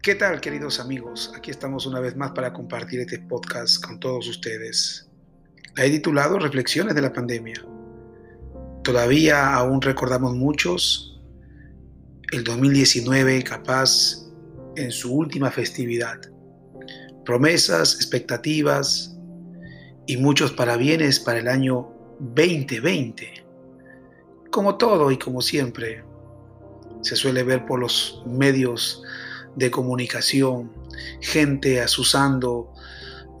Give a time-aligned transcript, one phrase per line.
[0.00, 1.32] ¿Qué tal, queridos amigos?
[1.36, 5.10] Aquí estamos una vez más para compartir este podcast con todos ustedes.
[5.74, 7.60] La he titulado Reflexiones de la pandemia.
[8.84, 11.20] Todavía aún recordamos muchos
[12.30, 14.30] el 2019 capaz
[14.76, 16.20] en su última festividad.
[17.24, 19.18] Promesas, expectativas
[20.06, 23.44] y muchos parabienes para el año 2020.
[24.52, 26.04] Como todo y como siempre,
[27.02, 29.02] se suele ver por los medios
[29.56, 30.72] de comunicación,
[31.20, 32.72] gente asusando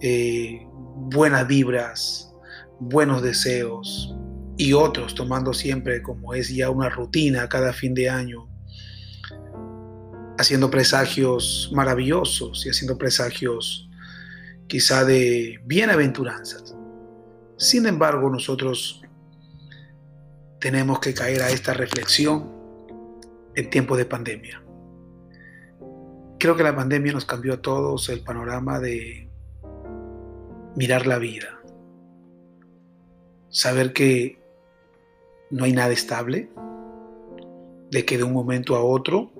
[0.00, 2.32] eh, buenas vibras,
[2.80, 4.14] buenos deseos
[4.56, 8.48] y otros tomando siempre como es ya una rutina cada fin de año,
[10.38, 13.88] haciendo presagios maravillosos y haciendo presagios
[14.66, 16.74] quizá de bienaventuranzas.
[17.56, 19.02] Sin embargo, nosotros
[20.60, 22.52] tenemos que caer a esta reflexión
[23.54, 24.62] en tiempo de pandemia.
[26.38, 29.28] Creo que la pandemia nos cambió a todos el panorama de
[30.76, 31.60] mirar la vida.
[33.48, 34.40] Saber que
[35.50, 36.48] no hay nada estable,
[37.90, 39.32] de que de un momento a otro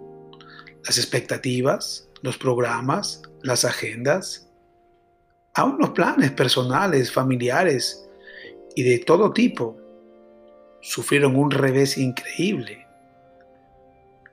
[0.84, 4.50] las expectativas, los programas, las agendas,
[5.54, 8.08] aún los planes personales, familiares
[8.74, 9.76] y de todo tipo,
[10.80, 12.87] sufrieron un revés increíble.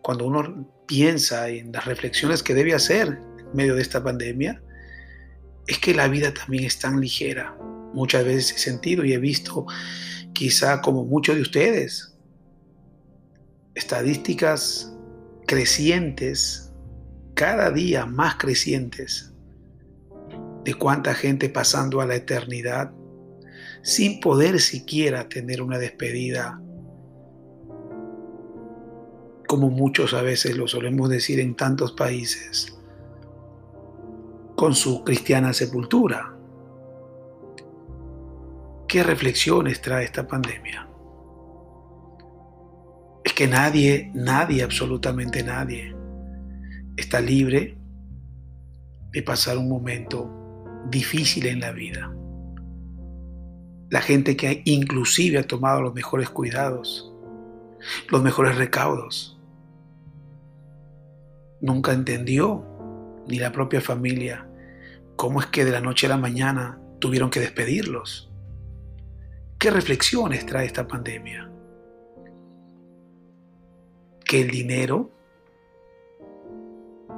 [0.06, 3.08] Cuando uno piensa en las reflexiones que debe hacer
[3.39, 4.62] en medio de esta pandemia,
[5.66, 7.58] es que la vida también es tan ligera.
[7.92, 9.66] Muchas veces he sentido y he visto,
[10.31, 12.16] quizá como muchos de ustedes,
[13.73, 14.95] estadísticas
[15.47, 16.72] crecientes,
[17.34, 19.34] cada día más crecientes,
[20.66, 22.92] de cuánta gente pasando a la eternidad
[23.81, 26.62] sin poder siquiera tener una despedida
[29.56, 32.78] como muchos a veces lo solemos decir en tantos países,
[34.53, 36.35] con su cristiana sepultura.
[38.85, 40.90] ¿Qué reflexiones trae esta pandemia?
[43.24, 45.96] Es que nadie, nadie, absolutamente nadie,
[46.97, 47.78] está libre
[49.13, 52.13] de pasar un momento difícil en la vida.
[53.90, 57.09] La gente que inclusive ha tomado los mejores cuidados,
[58.09, 59.34] los mejores recaudos,
[61.61, 62.66] nunca entendió,
[63.27, 64.47] ni la propia familia,
[65.16, 68.31] cómo es que de la noche a la mañana tuvieron que despedirlos.
[69.57, 71.49] ¿Qué reflexiones trae esta pandemia?
[74.23, 75.11] Que el dinero,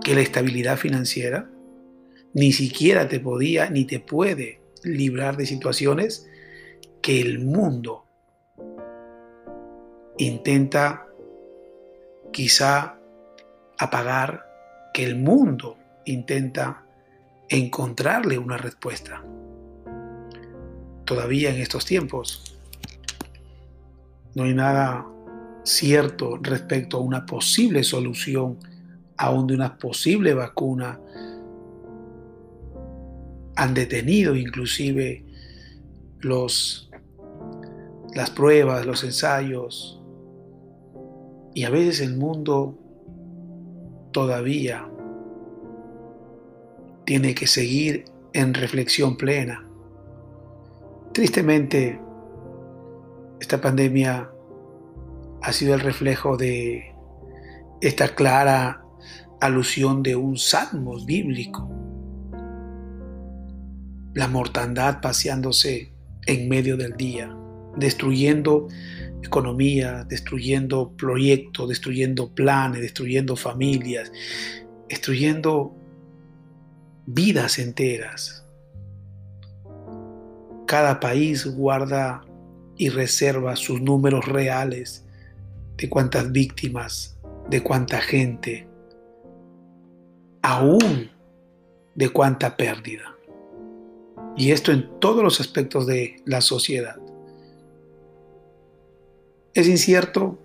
[0.03, 1.49] que la estabilidad financiera,
[2.33, 6.29] ni siquiera te podía ni te puede librar de situaciones
[7.01, 8.05] que el mundo
[10.17, 11.07] intenta
[12.31, 12.99] quizá
[13.77, 14.45] apagar
[14.93, 16.83] que el mundo intenta
[17.49, 19.23] encontrarle una respuesta.
[21.05, 22.57] Todavía en estos tiempos
[24.35, 25.05] no hay nada
[25.63, 28.59] cierto respecto a una posible solución,
[29.17, 30.99] aún de una posible vacuna.
[33.55, 35.25] Han detenido inclusive
[36.19, 36.89] los,
[38.13, 40.01] las pruebas, los ensayos,
[41.53, 42.77] y a veces el mundo
[44.17, 44.83] todavía
[47.05, 49.63] tiene que seguir en reflexión plena.
[51.13, 52.01] Tristemente,
[53.39, 54.31] esta pandemia
[55.43, 56.95] ha sido el reflejo de
[57.79, 58.83] esta clara
[59.39, 61.69] alusión de un salmo bíblico.
[64.15, 65.93] La mortandad paseándose
[66.25, 67.37] en medio del día,
[67.75, 68.67] destruyendo
[69.27, 74.11] economía, destruyendo proyectos, destruyendo planes, destruyendo familias,
[74.89, 75.73] destruyendo
[77.05, 78.43] vidas enteras.
[80.65, 82.25] Cada país guarda
[82.75, 85.05] y reserva sus números reales
[85.77, 87.17] de cuántas víctimas,
[87.49, 88.67] de cuánta gente,
[90.41, 91.09] aún
[91.95, 93.15] de cuánta pérdida.
[94.35, 96.97] Y esto en todos los aspectos de la sociedad.
[99.57, 100.37] Es incierto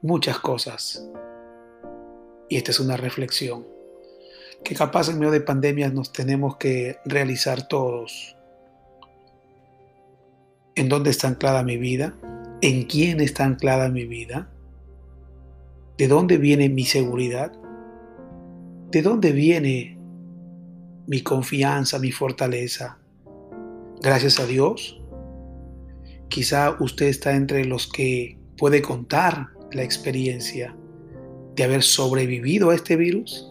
[0.00, 1.06] muchas cosas.
[2.48, 3.66] Y esta es una reflexión
[4.64, 8.38] que capaz en medio de pandemias nos tenemos que realizar todos.
[10.76, 12.14] ¿En dónde está anclada mi vida?
[12.62, 14.48] ¿En quién está anclada mi vida?
[15.98, 17.52] ¿De dónde viene mi seguridad?
[18.90, 19.98] ¿De dónde viene
[21.06, 22.96] mi confianza, mi fortaleza?
[24.00, 24.97] Gracias a Dios
[26.28, 30.74] Quizá usted está entre los que puede contar la experiencia
[31.54, 33.44] de haber sobrevivido a este virus.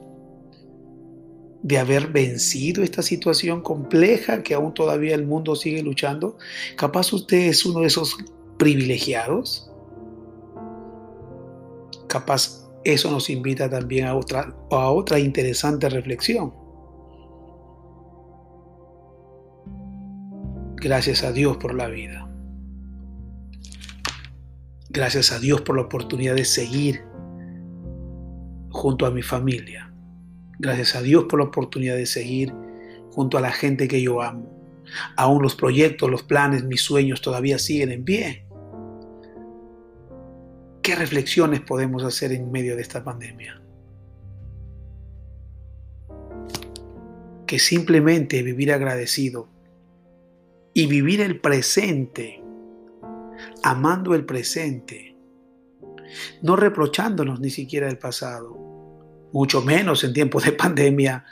[1.63, 6.38] de haber vencido esta situación compleja que aún todavía el mundo sigue luchando?
[6.77, 8.15] Capaz usted es uno de esos
[8.57, 9.69] privilegiados.
[12.07, 16.53] Capaz eso nos invita también a otra, a otra interesante reflexión.
[20.77, 22.29] Gracias a Dios por la vida.
[24.97, 27.03] Gracias a Dios por la oportunidad de seguir
[28.71, 29.94] junto a mi familia.
[30.57, 32.51] Gracias a Dios por la oportunidad de seguir
[33.11, 34.51] junto a la gente que yo amo.
[35.15, 38.47] Aún los proyectos, los planes, mis sueños todavía siguen en pie.
[40.81, 43.61] ¿Qué reflexiones podemos hacer en medio de esta pandemia?
[47.45, 49.47] Que simplemente vivir agradecido
[50.73, 52.41] y vivir el presente,
[53.67, 55.17] amando el presente,
[56.41, 58.57] no reprochándonos ni siquiera el pasado,
[59.33, 61.25] mucho menos en tiempos de pandemia,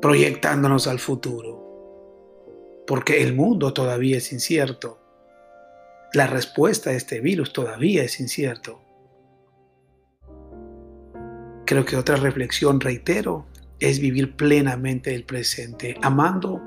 [0.00, 4.98] proyectándonos al futuro, porque el mundo todavía es incierto.
[6.14, 8.80] La respuesta a este virus todavía es incierto.
[11.66, 13.44] Creo que otra reflexión, reitero,
[13.78, 16.62] es vivir plenamente el presente, amando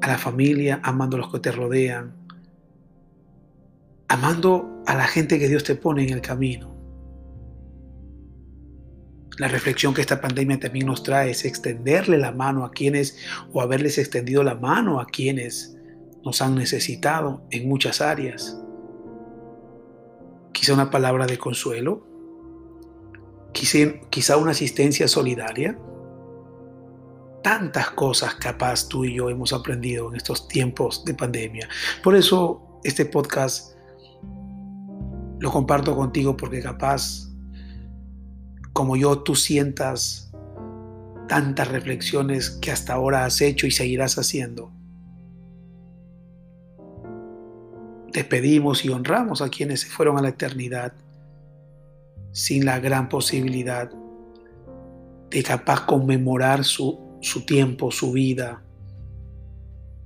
[0.00, 2.17] a la familia, amando a los que te rodean,
[4.08, 6.74] amando a la gente que Dios te pone en el camino.
[9.38, 13.18] La reflexión que esta pandemia también nos trae es extenderle la mano a quienes
[13.52, 15.76] o haberles extendido la mano a quienes
[16.24, 18.60] nos han necesitado en muchas áreas.
[20.52, 22.04] Quizá una palabra de consuelo,
[23.52, 25.78] quizá, una asistencia solidaria,
[27.42, 31.68] tantas cosas capaz tú y yo hemos aprendido en estos tiempos de pandemia.
[32.02, 33.77] Por eso este podcast
[35.38, 37.28] lo comparto contigo porque capaz,
[38.72, 40.32] como yo, tú sientas
[41.28, 44.72] tantas reflexiones que hasta ahora has hecho y seguirás haciendo.
[48.12, 50.94] Despedimos y honramos a quienes se fueron a la eternidad
[52.32, 53.90] sin la gran posibilidad
[55.30, 58.62] de capaz conmemorar su su tiempo, su vida.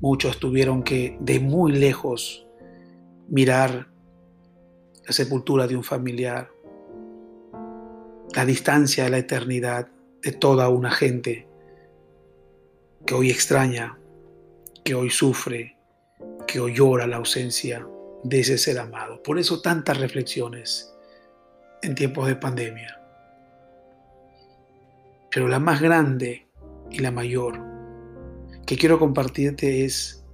[0.01, 2.47] Muchos tuvieron que de muy lejos
[3.29, 3.92] mirar
[5.07, 6.51] la sepultura de un familiar,
[8.35, 9.89] la distancia de la eternidad
[10.23, 11.49] de toda una gente
[13.05, 13.99] que hoy extraña,
[14.85, 15.77] que hoy sufre,
[16.47, 17.87] que hoy llora la ausencia
[18.23, 19.23] de ese ser amado.
[19.23, 20.95] Por eso tantas reflexiones
[21.83, 23.01] en tiempos de pandemia.
[25.31, 26.47] Pero la más grande
[26.91, 27.61] y la mayor
[28.67, 30.25] que quiero compartirte es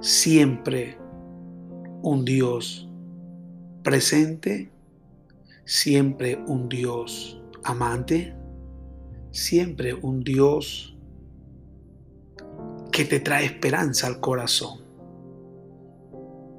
[0.00, 0.98] siempre
[2.02, 2.88] un Dios
[3.82, 4.70] presente,
[5.64, 8.34] siempre un Dios amante,
[9.30, 10.96] siempre un Dios
[12.92, 14.80] que te trae esperanza al corazón.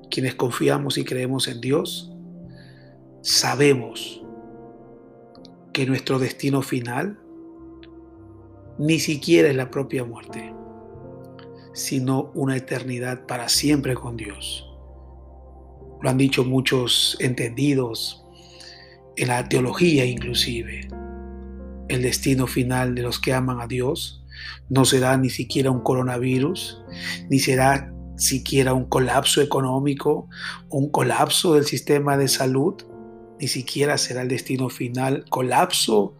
[0.09, 2.11] Quienes confiamos y creemos en Dios,
[3.21, 4.23] sabemos
[5.73, 7.19] que nuestro destino final
[8.77, 10.53] ni siquiera es la propia muerte,
[11.73, 14.68] sino una eternidad para siempre con Dios.
[16.01, 18.23] Lo han dicho muchos entendidos
[19.15, 20.87] en la teología inclusive.
[21.89, 24.23] El destino final de los que aman a Dios
[24.69, 26.81] no será ni siquiera un coronavirus,
[27.29, 30.29] ni será siquiera un colapso económico,
[30.69, 32.75] un colapso del sistema de salud,
[33.39, 36.15] ni siquiera será el destino final, colapso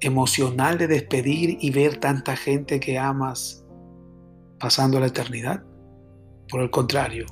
[0.00, 3.64] emocional de despedir y ver tanta gente que amas
[4.58, 5.62] pasando la eternidad.
[6.48, 7.26] Por el contrario,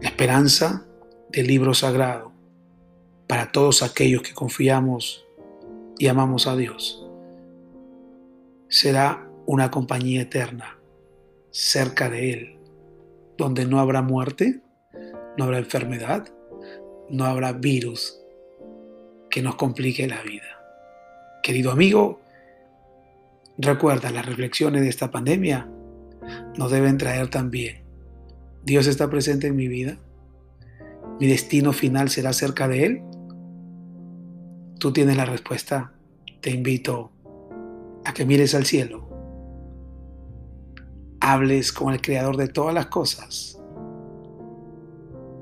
[0.00, 0.86] la esperanza
[1.30, 2.32] del libro sagrado
[3.26, 5.24] para todos aquellos que confiamos
[5.98, 7.06] y amamos a Dios
[8.68, 10.78] será una compañía eterna
[11.50, 12.58] cerca de Él,
[13.36, 14.60] donde no habrá muerte,
[15.36, 16.28] no habrá enfermedad,
[17.08, 18.20] no habrá virus
[19.28, 20.62] que nos complique la vida.
[21.42, 22.20] Querido amigo,
[23.58, 25.68] recuerda, las reflexiones de esta pandemia
[26.56, 27.89] nos deben traer también.
[28.64, 29.98] Dios está presente en mi vida.
[31.18, 33.02] Mi destino final será cerca de Él.
[34.78, 35.92] Tú tienes la respuesta.
[36.40, 37.12] Te invito
[38.04, 39.08] a que mires al cielo.
[41.20, 43.60] Hables con el Creador de todas las cosas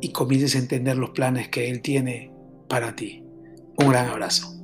[0.01, 2.33] y comiences a entender los planes que Él tiene
[2.69, 3.25] para ti.
[3.77, 4.58] Un gran abrazo.